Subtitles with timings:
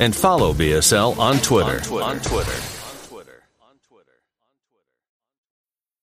[0.00, 1.76] and follow BSL on Twitter.
[1.76, 2.04] On Twitter.
[2.04, 2.71] On Twitter.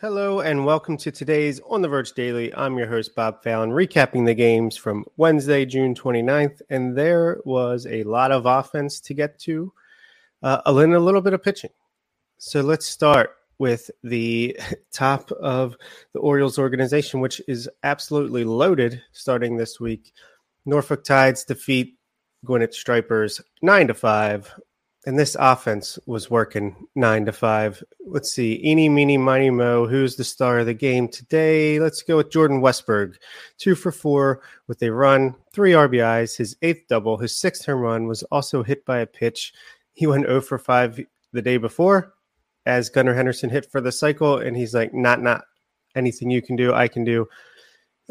[0.00, 2.54] Hello and welcome to today's On the Verge Daily.
[2.54, 6.62] I'm your host, Bob Fallon, recapping the games from Wednesday, June 29th.
[6.70, 9.72] And there was a lot of offense to get to,
[10.44, 11.72] uh, a little bit of pitching.
[12.36, 14.56] So let's start with the
[14.92, 15.76] top of
[16.12, 20.12] the Orioles organization, which is absolutely loaded starting this week.
[20.64, 21.98] Norfolk Tides defeat
[22.44, 24.60] Gwinnett Stripers 9 to 5
[25.08, 27.82] and this offense was working nine to five.
[28.06, 29.86] Let's see, eeny, meeny, miny, mo.
[29.86, 31.80] Who's the star of the game today?
[31.80, 33.14] Let's go with Jordan Westburg,
[33.56, 38.06] two for four with a run, three RBIs, his eighth double, his sixth home run
[38.06, 39.54] was also hit by a pitch.
[39.94, 41.00] He went 0 for five
[41.32, 42.12] the day before,
[42.66, 45.44] as Gunnar Henderson hit for the cycle, and he's like, not, not
[45.94, 47.26] anything you can do, I can do,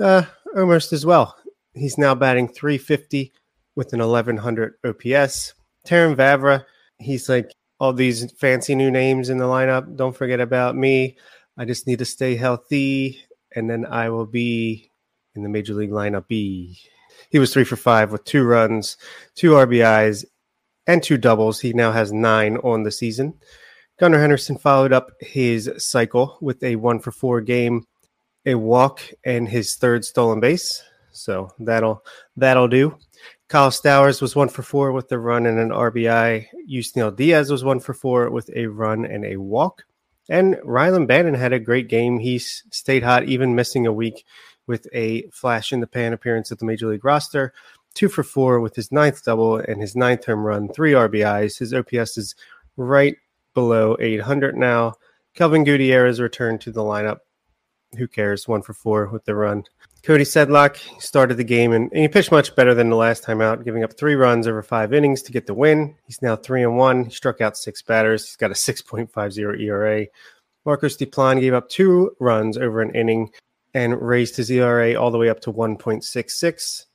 [0.02, 0.23] uh,
[0.56, 1.38] almost as well.
[1.75, 3.34] He's now batting 350
[3.75, 5.53] with an 1100 OPS.
[5.86, 6.66] Terrin Vavra
[7.00, 9.95] he's like all these fancy new names in the lineup.
[9.95, 11.17] Don't forget about me.
[11.58, 13.20] I just need to stay healthy,
[13.56, 14.92] and then I will be
[15.36, 16.28] in the major league lineup.
[16.28, 16.80] B.
[17.30, 18.97] He was three for five with two runs,
[19.36, 20.25] two RBIs,
[20.86, 21.59] and two doubles.
[21.59, 23.34] He now has nine on the season.
[24.00, 27.86] Gunnar Henderson followed up his cycle with a one for four game,
[28.46, 30.84] a walk, and his third stolen base.
[31.12, 32.03] So that'll
[32.36, 32.97] that'll do.
[33.50, 36.47] Kyle Stowers was one for four with a run and an RBI.
[36.69, 39.85] Yusniel Diaz was one for four with a run and a walk.
[40.30, 42.19] And Rylan Bannon had a great game.
[42.19, 44.25] He stayed hot, even missing a week
[44.68, 47.53] with a flash in the pan appearance at the major league roster.
[47.94, 51.57] Two for four with his ninth double and his ninth home run, three RBIs.
[51.57, 52.36] His OPS is
[52.75, 53.16] right
[53.53, 54.96] below 800 now.
[55.36, 57.19] Kelvin Gutierrez returned to the lineup.
[57.97, 58.46] Who cares?
[58.46, 59.63] One for four with the run.
[60.07, 63.41] Cody Sedlock started the game and, and, he pitched much better than the last time
[63.41, 65.94] out, giving up three runs over five innings to get the win.
[66.06, 67.03] He's now three and one.
[67.03, 68.25] He struck out six batters.
[68.25, 70.06] He's got a 6.50 ERA.
[70.66, 73.31] Marcos Diplán gave up two runs over an inning
[73.73, 76.85] and raised his ERA all the way up to 1.66.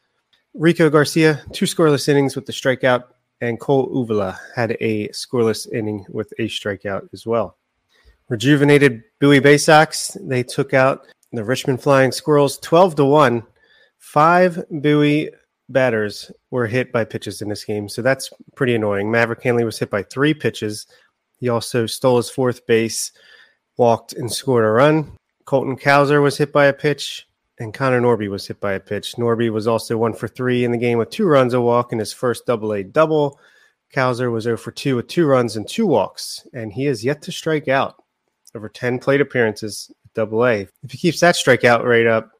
[0.54, 3.04] Rico Garcia, two scoreless innings with the strikeout,
[3.42, 7.58] and Cole Uvila had a scoreless inning with a strikeout as well.
[8.30, 13.42] Rejuvenated Bowie Bay Sox, they took out the Richmond Flying Squirrels 12 to 1.
[13.98, 15.30] Five Bowie
[15.68, 19.10] batters were hit by pitches in this game, so that's pretty annoying.
[19.10, 20.86] Maverick Handley was hit by three pitches.
[21.38, 23.12] He also stole his fourth base,
[23.76, 25.12] walked, and scored a run.
[25.44, 27.26] Colton Cowser was hit by a pitch,
[27.58, 29.14] and Connor Norby was hit by a pitch.
[29.16, 32.00] Norby was also one for three in the game with two runs, a walk, and
[32.00, 33.38] his first double A double.
[33.94, 37.20] Cowser was 0 for 2 with two runs and two walks, and he has yet
[37.22, 38.02] to strike out
[38.54, 40.68] over 10 plate appearances double A.
[40.82, 42.30] If he keeps that strikeout rate up,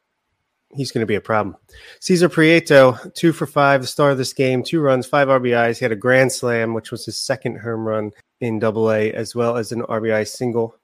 [0.75, 1.55] he's going to be a problem.
[1.99, 5.79] Cesar Prieto, two for five, the star of this game, two runs, five RBIs.
[5.79, 8.11] He had a grand slam, which was his second home run
[8.41, 10.75] in double A, as well as an RBI single.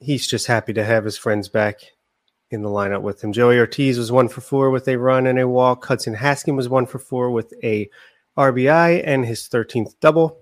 [0.00, 1.80] He's just happy to have his friends back
[2.50, 3.32] in the lineup with him.
[3.32, 5.84] Joey Ortiz was one for four with a run and a walk.
[5.84, 7.88] Hudson Haskin was one for four with a
[8.36, 10.38] RBI and his 13th double.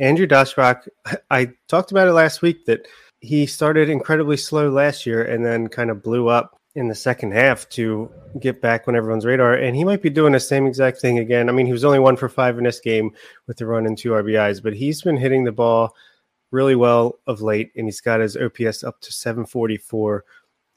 [0.00, 0.88] Andrew Daschbach,
[1.30, 2.86] I talked about it last week that–
[3.24, 7.32] he started incredibly slow last year and then kind of blew up in the second
[7.32, 8.10] half to
[8.40, 9.54] get back on everyone's radar.
[9.54, 11.48] And he might be doing the same exact thing again.
[11.48, 13.12] I mean, he was only one for five in this game
[13.46, 15.94] with the run and two RBIs, but he's been hitting the ball
[16.50, 20.24] really well of late, and he's got his OPS up to 744.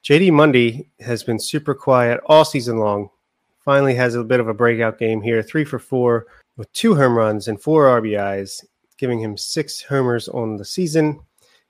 [0.03, 3.09] JD Mundy has been super quiet all season long.
[3.59, 7.15] Finally has a bit of a breakout game here, three for four with two home
[7.15, 8.63] runs and four RBIs,
[8.97, 11.19] giving him six homers on the season.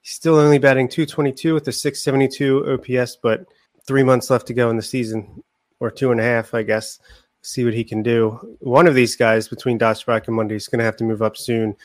[0.07, 3.45] He's still only batting 222 with a 672 OPS, but
[3.85, 5.43] three months left to go in the season,
[5.81, 6.99] or two and a half, I guess.
[7.41, 8.55] See what he can do.
[8.61, 11.35] One of these guys between Daschbach and Mundy is going to have to move up
[11.35, 11.75] soon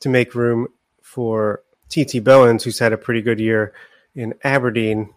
[0.00, 0.68] to make room
[1.00, 3.72] for TT Bowens, who's had a pretty good year
[4.14, 5.14] in Aberdeen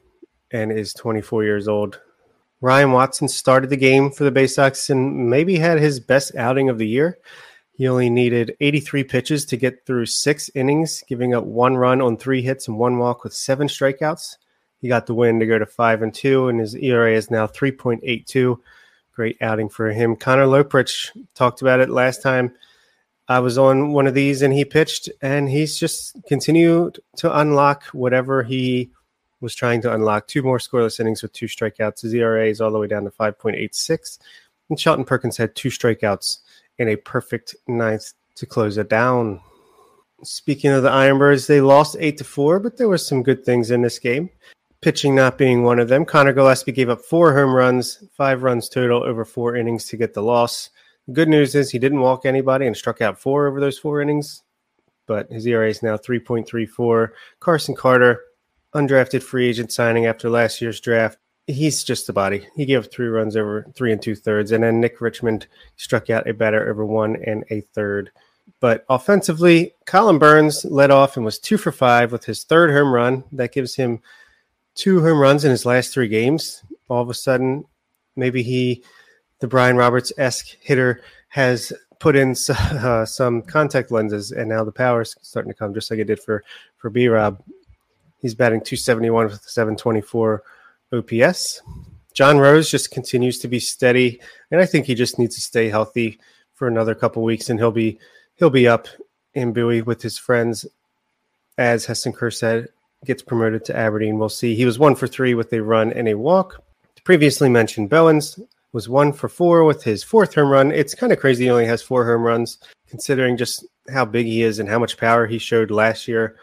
[0.51, 1.99] and is 24 years old.
[2.61, 6.69] Ryan Watson started the game for the Bay Sox and maybe had his best outing
[6.69, 7.17] of the year.
[7.73, 12.17] He only needed 83 pitches to get through six innings, giving up one run on
[12.17, 14.37] three hits and one walk with seven strikeouts.
[14.79, 17.47] He got the win to go to five and two, and his ERA is now
[17.47, 18.57] 3.82.
[19.15, 20.15] Great outing for him.
[20.15, 22.53] Conner Loeprich talked about it last time.
[23.27, 27.85] I was on one of these and he pitched, and he's just continued to unlock
[27.85, 28.91] whatever he
[29.39, 30.27] was trying to unlock.
[30.27, 32.01] Two more scoreless innings with two strikeouts.
[32.01, 34.19] His ERA is all the way down to 5.86.
[34.69, 36.39] And Shelton Perkins had two strikeouts
[36.79, 39.39] in a perfect ninth to close it down.
[40.23, 43.71] Speaking of the Ironbirds, they lost eight to four, but there were some good things
[43.71, 44.29] in this game
[44.83, 46.03] pitching not being one of them.
[46.03, 50.13] Connor Gillespie gave up four home runs, five runs total over four innings to get
[50.13, 50.69] the loss.
[51.07, 54.01] The good news is he didn't walk anybody and struck out four over those four
[54.01, 54.43] innings,
[55.07, 57.11] but his ERA is now 3.34.
[57.39, 58.21] Carson Carter,
[58.75, 61.17] undrafted free agent signing after last year's draft.
[61.47, 62.47] He's just a body.
[62.55, 64.51] He gave three runs over three and two thirds.
[64.51, 68.11] And then Nick Richmond struck out a batter over one and a third.
[68.59, 72.93] But offensively, Colin Burns led off and was two for five with his third home
[72.93, 73.23] run.
[73.33, 73.99] That gives him
[74.75, 76.63] two home runs in his last three games.
[76.87, 77.65] All of a sudden,
[78.15, 78.83] maybe he,
[79.39, 84.71] the Brian Roberts esque hitter, has put in uh, some contact lenses, and now the
[84.71, 86.43] power's starting to come, just like it did for
[86.77, 87.41] for B Rob.
[88.19, 90.43] He's batting 271 with 724
[90.93, 91.61] OPS.
[92.13, 95.69] John Rose just continues to be steady, and I think he just needs to stay
[95.69, 96.19] healthy
[96.53, 97.99] for another couple weeks, and he'll be
[98.35, 98.87] he'll be up
[99.33, 100.65] in Bowie with his friends,
[101.57, 102.67] as Heston Kjerstad
[103.05, 104.19] gets promoted to Aberdeen.
[104.19, 104.55] We'll see.
[104.55, 106.63] He was one for three with a run and a walk.
[107.03, 108.39] Previously mentioned Bowens
[108.71, 110.71] was one for four with his fourth home run.
[110.71, 114.43] It's kind of crazy he only has four home runs, considering just how big he
[114.43, 116.37] is and how much power he showed last year.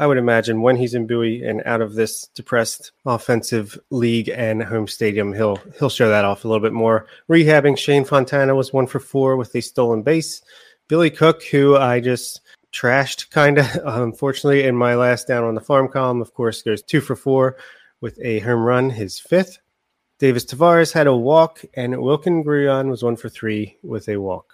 [0.00, 4.62] I would imagine when he's in Bowie and out of this depressed offensive league and
[4.62, 7.06] home stadium, he'll he'll show that off a little bit more.
[7.28, 10.40] Rehabbing Shane Fontana was one for four with a stolen base.
[10.86, 12.40] Billy Cook, who I just
[12.72, 16.82] trashed kind of unfortunately in my last down on the farm column of course goes
[16.82, 17.56] two for four
[18.00, 19.58] with a home run his fifth
[20.18, 24.52] davis tavarez had a walk and wilkin grullon was one for three with a walk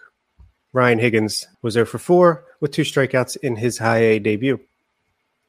[0.72, 4.60] ryan higgins was 0 for 4 with two strikeouts in his high a debut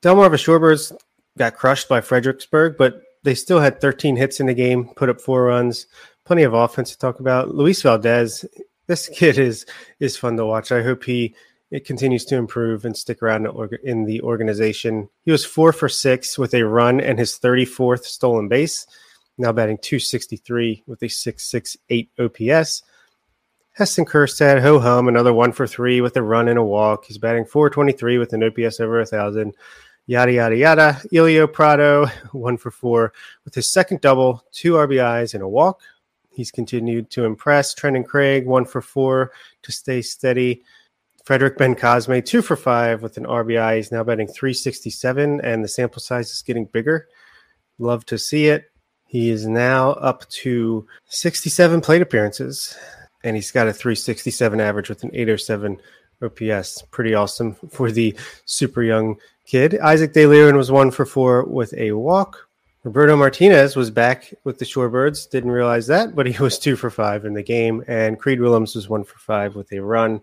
[0.05, 0.95] delmarva shorebirds
[1.37, 5.19] got crushed by fredericksburg but they still had 13 hits in the game put up
[5.19, 5.87] four runs
[6.25, 8.45] plenty of offense to talk about luis valdez
[8.87, 9.65] this kid is
[9.99, 11.35] is fun to watch i hope he
[11.71, 13.47] it continues to improve and stick around
[13.83, 15.09] in the organization.
[15.23, 18.85] He was four for six with a run and his 34th stolen base,
[19.37, 22.83] now batting 263 with a 668 OPS.
[23.73, 27.05] Heston Kjerstad, ho hum, another one for three with a run and a walk.
[27.05, 29.53] He's batting 423 with an OPS over a thousand.
[30.07, 31.01] Yada yada yada.
[31.13, 33.13] Elio Prado, one for four
[33.43, 35.81] with his second double, two RBIs and a walk.
[36.29, 37.73] He's continued to impress.
[37.73, 39.31] Trenton Craig, one for four
[39.63, 40.63] to stay steady.
[41.23, 43.77] Frederick Bencosme, two for five with an RBI.
[43.77, 47.07] He's now batting 367, and the sample size is getting bigger.
[47.79, 48.65] Love to see it.
[49.07, 52.77] He is now up to 67 plate appearances,
[53.23, 55.81] and he's got a 367 average with an 807
[56.25, 56.81] OPS.
[56.91, 59.79] Pretty awesome for the super young kid.
[59.79, 62.47] Isaac De Leon was one for four with a walk.
[62.83, 65.29] Roberto Martinez was back with the Shorebirds.
[65.29, 67.83] Didn't realize that, but he was two for five in the game.
[67.87, 70.21] And Creed Willems was one for five with a run.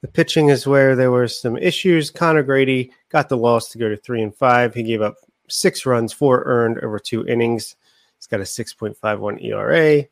[0.00, 2.10] The pitching is where there were some issues.
[2.10, 4.74] Connor Grady got the loss to go to three and five.
[4.74, 5.16] He gave up
[5.48, 7.74] six runs, four earned over two innings.
[8.16, 10.04] He's got a 6.51 ERA.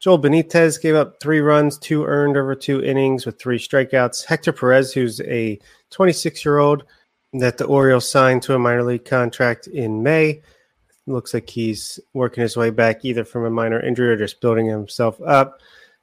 [0.00, 4.24] Joel Benitez gave up three runs, two earned over two innings with three strikeouts.
[4.24, 5.58] Hector Perez, who's a
[5.90, 6.84] 26 year old
[7.32, 10.40] that the Orioles signed to a minor league contract in May,
[11.06, 14.66] looks like he's working his way back either from a minor injury or just building
[14.66, 15.60] himself up.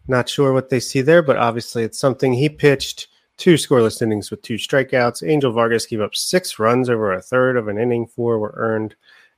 [0.08, 4.30] Not sure what they see there, but obviously it's something he pitched two scoreless innings
[4.30, 5.28] with two strikeouts.
[5.28, 8.96] Angel Vargas gave up six runs over a third of an inning, four were earned.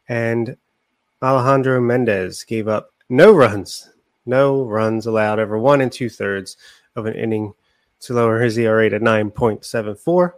[0.10, 0.58] And
[1.22, 3.90] Alejandro Mendez gave up no runs,
[4.28, 6.58] no runs allowed over one and two thirds
[6.96, 7.54] of an inning
[8.02, 10.34] to lower his ERA to 9.74.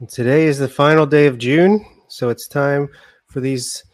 [0.00, 2.88] And today is the final day of June, so it's time
[3.26, 3.84] for these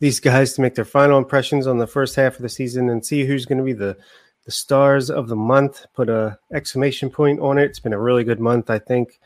[0.00, 3.04] these guys to make their final impressions on the first half of the season and
[3.04, 3.96] see who's going to be the
[4.44, 5.84] the stars of the month.
[5.94, 7.64] Put a exclamation point on it.
[7.64, 9.20] It's been a really good month, I think.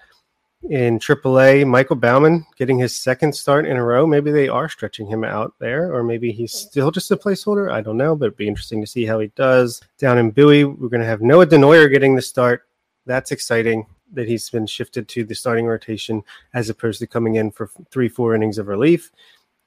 [0.71, 4.07] In AAA, Michael Baumann getting his second start in a row.
[4.07, 6.69] Maybe they are stretching him out there, or maybe he's hmm.
[6.69, 7.73] still just a placeholder.
[7.73, 9.83] I don't know, but it'd be interesting to see how he does.
[9.99, 12.69] Down in Bowie, we're going to have Noah Denoyer getting the start.
[13.07, 13.87] That's exciting.
[14.12, 18.09] that he's been shifted to the starting rotation as opposed to coming in for three,
[18.09, 19.11] four innings of relief.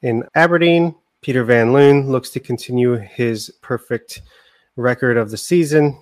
[0.03, 4.21] In Aberdeen, Peter Van Loon looks to continue his perfect
[4.75, 5.99] record of the season.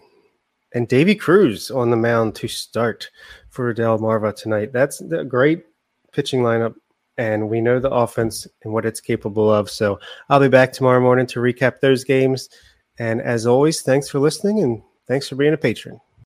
[0.74, 3.10] And Davy Cruz on the mound to start
[3.50, 4.74] for Delmarva tonight.
[4.74, 5.65] That's a great
[6.12, 6.74] pitching lineup,
[7.18, 9.70] and we know the offense and what it's capable of.
[9.70, 10.00] So
[10.30, 12.50] I'll be back tomorrow morning to recap those games.
[12.98, 16.00] And as always, thanks for listening and thanks for being a patron.